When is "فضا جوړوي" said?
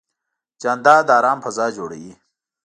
1.45-2.13